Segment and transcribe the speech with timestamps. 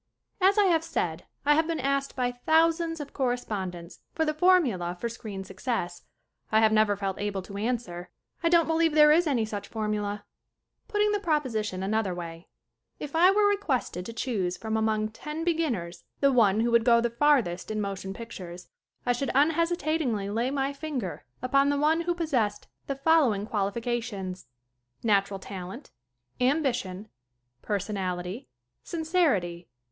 [0.41, 4.33] As I HAVE said, I have been asked by thous ands of correspondents for the
[4.33, 6.05] formula for screen success.
[6.51, 8.07] I have never felt able to an swer.
[8.41, 10.25] I don't believe there is any such formula.
[10.87, 12.47] Putting the proposition another way:
[12.99, 16.99] If I were requested to choose from among ten beginners the one who would go
[16.99, 18.69] the farth est in motion pictures
[19.05, 24.47] I should unhesitatingly lay my finger upon the one who possessed the following qualifications:
[25.03, 25.91] (1) Natural talent.
[26.39, 27.03] (2) Ambition.
[27.03, 27.13] (3)
[27.61, 28.47] Personality.
[28.81, 29.67] (4) Sincerity.